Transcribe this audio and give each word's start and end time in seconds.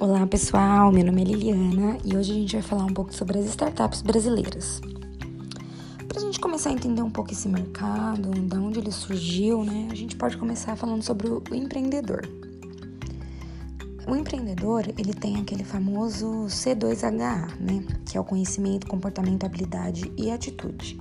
Olá 0.00 0.24
pessoal, 0.28 0.92
meu 0.92 1.04
nome 1.04 1.22
é 1.22 1.24
Liliana 1.24 1.98
e 2.04 2.16
hoje 2.16 2.30
a 2.30 2.34
gente 2.36 2.52
vai 2.52 2.62
falar 2.62 2.84
um 2.84 2.94
pouco 2.94 3.12
sobre 3.12 3.36
as 3.36 3.46
startups 3.46 4.00
brasileiras. 4.00 4.80
Para 6.06 6.18
a 6.18 6.20
gente 6.20 6.38
começar 6.38 6.70
a 6.70 6.72
entender 6.72 7.02
um 7.02 7.10
pouco 7.10 7.32
esse 7.32 7.48
mercado, 7.48 8.30
de 8.30 8.56
onde 8.56 8.78
ele 8.78 8.92
surgiu, 8.92 9.64
né, 9.64 9.88
a 9.90 9.96
gente 9.96 10.14
pode 10.14 10.36
começar 10.36 10.76
falando 10.76 11.02
sobre 11.02 11.26
o 11.28 11.42
empreendedor. 11.52 12.28
O 14.06 14.14
empreendedor, 14.14 14.86
ele 14.96 15.12
tem 15.12 15.36
aquele 15.36 15.64
famoso 15.64 16.46
C2HA, 16.46 17.58
né, 17.58 17.84
que 18.06 18.16
é 18.16 18.20
o 18.20 18.24
conhecimento, 18.24 18.86
comportamento, 18.86 19.44
habilidade 19.44 20.12
e 20.16 20.30
atitude 20.30 20.96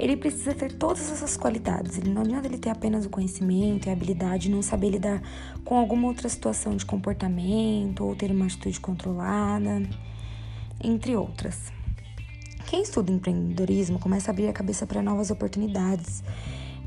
ele 0.00 0.16
precisa 0.16 0.54
ter 0.54 0.72
todas 0.72 1.12
essas 1.12 1.36
qualidades. 1.36 1.98
Ele 1.98 2.10
não 2.10 2.22
adianta 2.22 2.48
ele 2.48 2.56
ter 2.56 2.70
apenas 2.70 3.04
o 3.04 3.10
conhecimento 3.10 3.86
e 3.86 3.90
a 3.90 3.92
habilidade 3.92 4.50
não 4.50 4.62
saber 4.62 4.90
lidar 4.90 5.22
com 5.62 5.76
alguma 5.76 6.08
outra 6.08 6.28
situação 6.28 6.74
de 6.74 6.86
comportamento 6.86 8.04
ou 8.04 8.16
ter 8.16 8.30
uma 8.30 8.46
atitude 8.46 8.80
controlada, 8.80 9.82
entre 10.82 11.14
outras. 11.14 11.70
Quem 12.66 12.82
estuda 12.82 13.12
empreendedorismo 13.12 13.98
começa 13.98 14.30
a 14.30 14.32
abrir 14.32 14.48
a 14.48 14.52
cabeça 14.52 14.86
para 14.86 15.02
novas 15.02 15.30
oportunidades. 15.30 16.24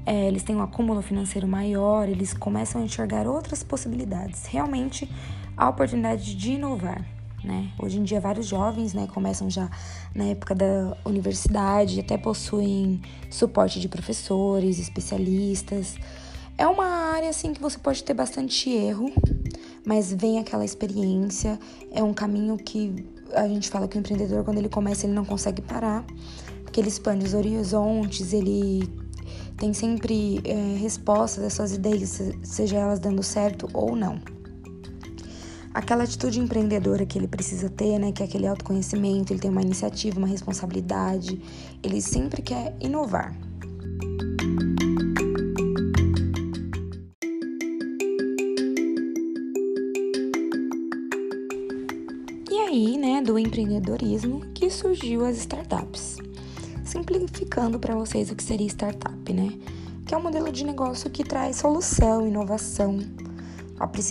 É, 0.06 0.28
eles 0.28 0.42
têm 0.42 0.56
um 0.56 0.62
acúmulo 0.62 1.02
financeiro 1.02 1.48
maior, 1.48 2.10
eles 2.10 2.34
começam 2.34 2.82
a 2.82 2.84
enxergar 2.84 3.28
outras 3.28 3.64
possibilidades. 3.64 4.48
Realmente, 4.48 5.08
a 5.56 5.70
oportunidade 5.70 6.36
de 6.36 6.54
inovar 6.54 7.06
né? 7.44 7.70
Hoje 7.78 8.00
em 8.00 8.04
dia 8.04 8.20
vários 8.20 8.48
jovens, 8.48 8.94
né, 8.94 9.08
começam 9.14 9.50
já 9.50 9.70
na 10.16 10.26
época 10.26 10.56
da 10.56 10.98
universidade, 11.06 12.00
até 12.00 12.18
possuem 12.18 13.02
suporte 13.30 13.80
de 13.80 13.88
professores, 13.88 14.80
especialistas. 14.80 15.96
É 16.58 16.68
uma 16.68 16.86
área 16.86 17.30
assim 17.30 17.54
que 17.54 17.62
você 17.62 17.78
pode 17.78 18.04
ter 18.04 18.14
bastante 18.14 18.70
erro, 18.70 19.12
mas 19.86 20.14
vem 20.14 20.40
aquela 20.40 20.64
experiência, 20.64 21.60
é 21.92 22.04
um 22.04 22.14
caminho 22.14 22.58
que 22.58 23.06
a 23.34 23.48
gente 23.48 23.70
fala 23.70 23.88
que 23.88 23.98
o 23.98 24.00
empreendedor 24.00 24.44
quando 24.44 24.60
ele 24.60 24.70
começa, 24.70 25.06
ele 25.06 25.14
não 25.14 25.26
consegue 25.26 25.62
parar, 25.62 26.06
porque 26.64 26.80
ele 26.80 26.90
expande 26.90 27.26
os 27.26 27.34
horizontes, 27.34 28.34
ele 28.34 28.88
tem 29.58 29.74
sempre 29.74 30.42
é, 30.44 30.78
respostas 30.78 31.44
às 31.44 31.54
suas 31.54 31.74
ideias, 31.74 32.22
seja 32.44 32.78
elas 32.78 33.00
dando 33.00 33.24
certo 33.24 33.68
ou 33.74 33.96
não 33.96 34.22
aquela 35.74 36.04
atitude 36.04 36.40
empreendedora 36.40 37.06
que 37.06 37.18
ele 37.18 37.28
precisa 37.28 37.70
ter, 37.70 37.98
né? 37.98 38.12
Que 38.12 38.22
é 38.22 38.26
aquele 38.26 38.46
autoconhecimento, 38.46 39.34
ele 39.34 39.40
tem 39.40 39.50
uma 39.50 39.62
iniciativa, 39.62 40.18
uma 40.18 40.28
responsabilidade, 40.28 41.42
ele 41.82 42.02
sempre 42.02 42.42
quer 42.42 42.76
inovar. 42.80 43.36
E 52.52 52.56
aí, 52.56 52.98
né, 52.98 53.22
do 53.22 53.40
empreendedorismo 53.40 54.42
que 54.54 54.70
surgiu 54.70 55.26
as 55.26 55.38
startups. 55.38 56.18
Simplificando 56.84 57.80
para 57.80 57.96
vocês 57.96 58.30
o 58.30 58.36
que 58.36 58.44
seria 58.44 58.68
startup, 58.68 59.34
né? 59.34 59.52
Que 60.06 60.14
é 60.14 60.18
um 60.18 60.22
modelo 60.22 60.52
de 60.52 60.64
negócio 60.64 61.10
que 61.10 61.24
traz 61.24 61.56
solução, 61.56 62.28
inovação, 62.28 63.00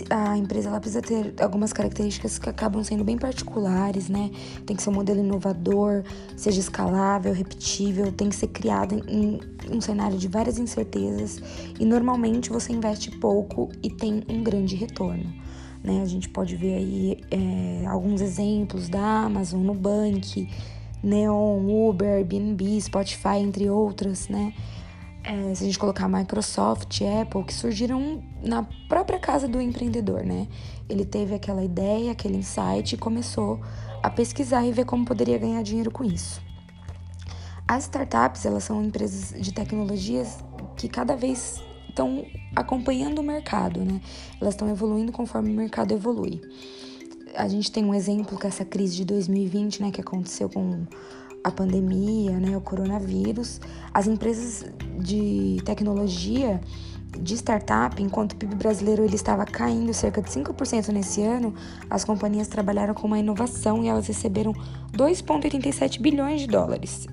a, 0.09 0.37
empresa 0.37 0.69
ela 0.69 0.79
precisa 0.79 1.01
ter 1.01 1.33
algumas 1.41 1.73
características 1.73 2.39
que 2.39 2.49
acabam 2.49 2.83
sendo 2.83 3.03
bem 3.03 3.17
particulares, 3.17 4.09
né? 4.09 4.31
Tem 4.65 4.75
que 4.75 4.83
ser 4.83 4.89
um 4.89 4.93
modelo 4.93 5.19
inovador, 5.19 6.03
seja 6.35 6.59
escalável, 6.59 7.33
repetível, 7.33 8.11
tem 8.11 8.29
que 8.29 8.35
ser 8.35 8.47
criado 8.47 8.95
em, 9.07 9.39
em 9.69 9.75
um 9.75 9.81
cenário 9.81 10.17
de 10.17 10.27
várias 10.27 10.57
incertezas 10.57 11.41
e 11.79 11.85
normalmente 11.85 12.49
você 12.49 12.73
investe 12.73 13.11
pouco 13.11 13.69
e 13.81 13.89
tem 13.89 14.23
um 14.29 14.43
grande 14.43 14.75
retorno. 14.75 15.33
Né? 15.83 16.01
A 16.01 16.05
gente 16.05 16.29
pode 16.29 16.55
ver 16.55 16.75
aí 16.75 17.21
é, 17.29 17.85
alguns 17.87 18.21
exemplos 18.21 18.87
da 18.87 19.23
Amazon, 19.23 19.61
Nubank, 19.61 20.47
Neon, 21.03 21.89
Uber, 21.89 22.07
Airbnb, 22.07 22.79
Spotify, 22.79 23.37
entre 23.39 23.69
outras, 23.69 24.29
né? 24.29 24.53
É, 25.23 25.55
se 25.55 25.63
a 25.63 25.65
gente 25.65 25.79
colocar 25.79 26.09
Microsoft, 26.09 27.01
Apple, 27.21 27.43
que 27.45 27.53
surgiram 27.53 28.21
na 28.43 28.63
própria 28.89 29.17
casa 29.17 29.47
do 29.47 29.61
empreendedor, 29.61 30.23
né? 30.23 30.47
Ele 30.89 31.05
teve 31.05 31.33
aquela 31.33 31.63
ideia, 31.63 32.11
aquele 32.11 32.37
insight 32.37 32.93
e 32.93 32.97
começou 32.97 33.61
a 34.01 34.09
pesquisar 34.09 34.65
e 34.65 34.71
ver 34.71 34.85
como 34.85 35.05
poderia 35.05 35.37
ganhar 35.37 35.63
dinheiro 35.63 35.89
com 35.89 36.03
isso. 36.03 36.41
As 37.65 37.83
startups, 37.83 38.45
elas 38.45 38.65
são 38.65 38.83
empresas 38.83 39.41
de 39.41 39.53
tecnologias 39.53 40.43
que 40.75 40.89
cada 40.89 41.15
vez 41.15 41.63
estão 41.87 42.25
acompanhando 42.53 43.19
o 43.19 43.23
mercado, 43.23 43.79
né? 43.79 44.01
Elas 44.41 44.55
estão 44.55 44.69
evoluindo 44.69 45.11
conforme 45.13 45.51
o 45.51 45.55
mercado 45.55 45.93
evolui. 45.93 46.41
A 47.35 47.47
gente 47.47 47.71
tem 47.71 47.85
um 47.85 47.93
exemplo 47.93 48.37
com 48.37 48.47
essa 48.47 48.65
crise 48.65 48.97
de 48.97 49.05
2020, 49.05 49.81
né, 49.81 49.91
que 49.91 50.01
aconteceu 50.01 50.49
com 50.49 50.85
a 51.43 51.51
pandemia, 51.51 52.39
né, 52.39 52.55
o 52.55 52.61
coronavírus, 52.61 53.59
as 53.93 54.07
empresas 54.07 54.65
de 54.97 55.57
tecnologia, 55.65 56.61
de 57.19 57.35
startup, 57.35 58.01
enquanto 58.01 58.33
o 58.33 58.35
PIB 58.35 58.55
brasileiro 58.55 59.03
ele 59.03 59.15
estava 59.15 59.45
caindo 59.45 59.93
cerca 59.93 60.21
de 60.21 60.29
5% 60.29 60.89
nesse 60.89 61.21
ano, 61.21 61.53
as 61.89 62.03
companhias 62.03 62.47
trabalharam 62.47 62.93
com 62.93 63.05
uma 63.05 63.19
inovação 63.19 63.83
e 63.83 63.87
elas 63.87 64.07
receberam 64.07 64.53
2,87 64.93 66.01
bilhões 66.01 66.41
de 66.41 66.47
dólares 66.47 67.07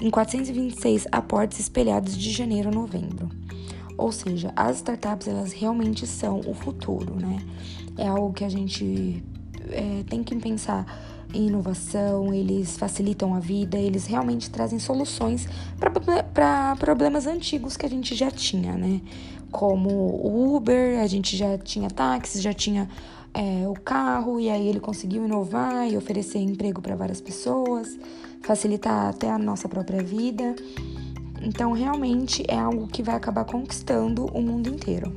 em 0.00 0.10
426 0.10 1.06
aportes 1.10 1.58
espelhados 1.58 2.16
de 2.16 2.30
janeiro 2.30 2.68
a 2.68 2.72
novembro. 2.72 3.28
Ou 3.96 4.12
seja, 4.12 4.52
as 4.54 4.76
startups 4.76 5.26
elas 5.26 5.52
realmente 5.52 6.06
são 6.06 6.40
o 6.40 6.54
futuro, 6.54 7.14
né? 7.14 7.38
É 7.96 8.06
algo 8.06 8.32
que 8.32 8.44
a 8.44 8.48
gente 8.48 9.24
é, 9.70 10.04
tem 10.06 10.22
que 10.22 10.36
pensar 10.36 10.84
inovação, 11.36 12.32
eles 12.32 12.76
facilitam 12.76 13.34
a 13.34 13.40
vida, 13.40 13.78
eles 13.78 14.06
realmente 14.06 14.50
trazem 14.50 14.78
soluções 14.78 15.46
para 16.32 16.76
problemas 16.76 17.26
antigos 17.26 17.76
que 17.76 17.86
a 17.86 17.88
gente 17.88 18.14
já 18.14 18.30
tinha, 18.30 18.74
né? 18.74 19.00
Como 19.50 19.90
o 19.90 20.56
Uber, 20.56 21.00
a 21.00 21.06
gente 21.06 21.36
já 21.36 21.56
tinha 21.58 21.88
táxis, 21.88 22.42
já 22.42 22.52
tinha 22.52 22.88
é, 23.32 23.68
o 23.68 23.74
carro, 23.74 24.40
e 24.40 24.48
aí 24.48 24.66
ele 24.66 24.80
conseguiu 24.80 25.24
inovar 25.24 25.86
e 25.86 25.96
oferecer 25.96 26.38
emprego 26.38 26.80
para 26.80 26.96
várias 26.96 27.20
pessoas, 27.20 27.98
facilitar 28.42 29.08
até 29.08 29.30
a 29.30 29.38
nossa 29.38 29.68
própria 29.68 30.02
vida. 30.02 30.56
Então, 31.42 31.72
realmente 31.72 32.42
é 32.48 32.58
algo 32.58 32.88
que 32.88 33.02
vai 33.02 33.14
acabar 33.14 33.44
conquistando 33.44 34.26
o 34.26 34.40
mundo 34.40 34.68
inteiro. 34.68 35.12